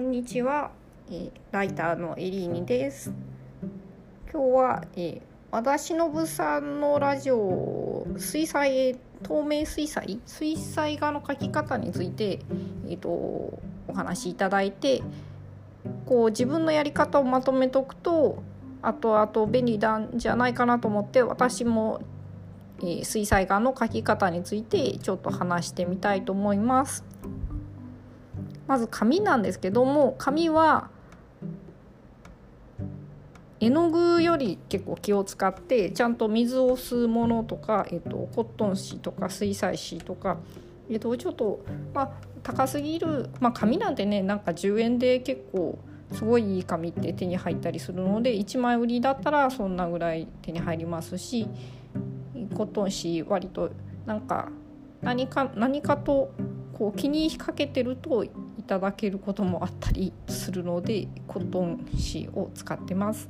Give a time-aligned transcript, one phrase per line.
[0.00, 0.70] こんにちは、
[1.10, 3.12] えー、ライターのエリーニです。
[4.32, 5.20] 今日は、えー、
[5.50, 10.18] 和田忍さんのラジオ水彩透明水彩？
[10.24, 12.40] 水彩画の描き方について、
[12.86, 13.60] えーと、お
[13.92, 15.02] 話しいただいて
[16.06, 18.42] こう自分のやり方をまとめとくと
[18.80, 22.00] あとあと便利なんじゃないかなと思って私も、
[22.78, 27.04] えー、水彩画の描き方についてちょっと話してみたいと思います。
[28.70, 30.90] まず紙なんですけども紙は
[33.58, 40.38] 絵の具より結構気を使ってちゃんと水を吸うものとか、えっと、コットン紙とか水彩紙とか、
[40.88, 42.12] えっと、ちょっと、まあ、
[42.44, 45.76] 高すぎる、まあ、紙なんてねなんか10円で結構
[46.12, 51.48] すごいいい紙って手に入ったりするので1枚売りだったらそんなぐらい手に入りますし
[52.54, 53.72] コットン紙割と
[54.06, 54.48] なんか
[55.02, 56.30] 何か何かと
[56.80, 58.30] こう気にかけてるとい
[58.66, 63.28] ただけることもあったりするのでコットン紙を使ってます。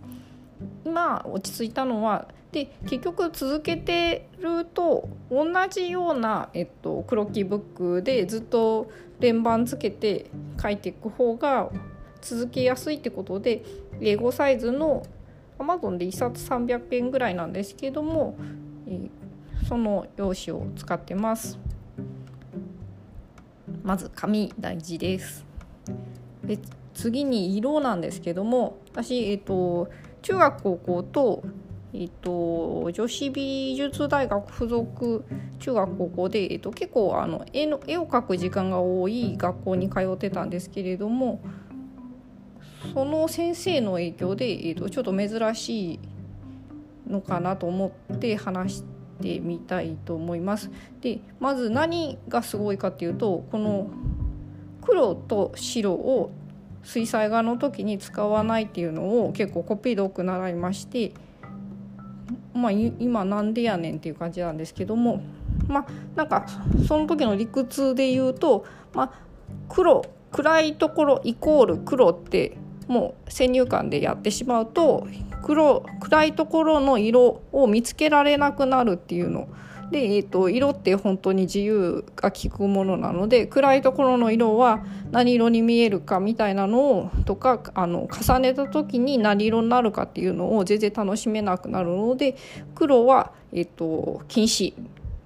[0.84, 10.26] 今落ち着いたのはで結局続けてると同じような、えっと、黒木ブックでずっと連番つけて
[10.62, 11.70] 書いていく方が
[12.20, 13.64] 続けやすいってことで
[14.00, 15.04] 英語サイズの
[15.58, 18.36] Amazon で1冊300円ぐらいなんですけども、
[19.68, 21.58] その用紙を使ってます。
[23.82, 25.44] まず紙大事です
[26.44, 26.58] で
[26.94, 29.88] 次に色なんですけども私、えっと、
[30.22, 31.42] 中学高校と
[31.92, 35.24] えっと、女子美術大学附属
[35.58, 41.40] 中学高校で、えっと、結構あの絵の絵を描く時間が多い学校に通ってたんですけれども
[42.94, 46.00] その先生の影響で、えっと、ちょっと珍しい
[47.08, 48.99] のかなと思って話して。
[49.20, 50.70] てみたいと思います。
[51.00, 53.88] でまず何がすごいかっていうとこの
[54.82, 56.30] 黒と白を
[56.82, 61.12] 水彩画の時に使わないっていうのを結構コピー読習いまして
[62.54, 65.22] まあ今なんでやねんっていう感じなんですけども
[65.68, 65.86] まあ
[66.16, 66.46] なんか
[66.86, 69.12] その時の理屈で言うと、まあ、
[69.68, 72.56] 黒暗いところイコール黒って
[72.88, 75.06] もう先入観でやってしまうと
[75.42, 79.48] 黒暗いところの色を見つけられなくなるっていうの
[79.90, 92.36] で、えーと、色って本当に自由が利くものなので暗いところの色は何色に見えるかみたいなのをとかあの重ねた時に何色になるかっていうのを全然楽しめなくなるので
[92.74, 94.74] 黒は、えーと、禁止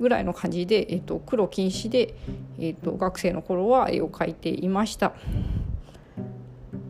[0.01, 2.15] ぐらいの感じで、えーと、黒禁止で、
[2.59, 5.13] えー、と学生の頃は絵を描いていました。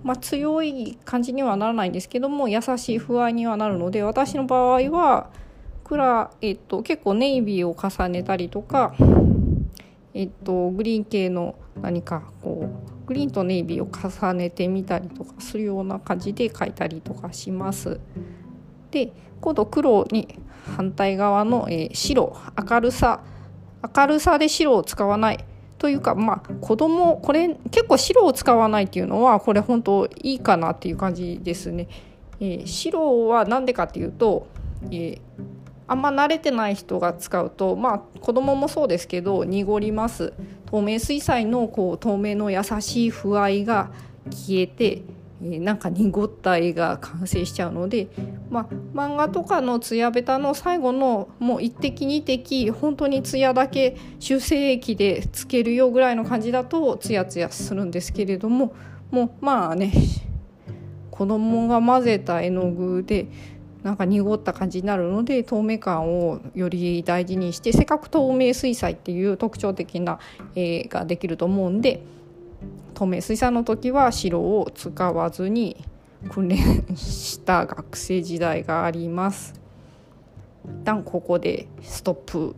[0.04, 5.30] まあ、強い感じにはならないんですけども優しい不安にはなるので私の場合は
[5.82, 8.94] クラ、えっと、結構ネイビーを重ねたりとか、
[10.12, 12.68] えっと、グリーン系の何かこ
[13.04, 18.00] うグリーンとネイビーを重ねてみたりとかするような感じで描いたりとかします。
[18.90, 20.38] で今度黒に
[20.76, 22.34] 反対側の、えー、白
[22.70, 23.22] 明るさ
[23.96, 25.44] 明るさで白を使わない
[25.84, 31.88] というかまあ子供これ結構白を使わないっていうのはこれ本当いいかなっていう感じですね。
[32.40, 34.46] えー、白は何でかっていうと、
[34.86, 35.18] えー、
[35.86, 40.32] あんま慣れてない人が使うとまあ子供もそうですけど濁ります
[40.64, 43.90] 透明水彩のこう透明の優しい不合が
[44.30, 45.02] 消えて
[45.46, 48.08] えなんか濁った絵が完成しちゃうので、
[48.50, 58.74] まあ、漫画とかのツヤベタの最後のもう一滴二滴本当にツヤだけ修正液でつけるよぐらいの感じだとツヤツヤするんですけれども
[59.10, 59.92] もうまあね
[61.10, 63.26] 子供が混ぜた絵の具で
[63.82, 70.18] なんか濁った感じになるので透明感をより大事にしてせっかく透明水彩っていう特徴的な
[70.54, 72.02] 絵ができると思うんで。
[72.94, 75.84] 透明水産の時は白を使わずに
[76.30, 76.56] 訓練
[76.96, 79.52] した学生時代があります。
[80.64, 82.56] 一旦ここでストップ。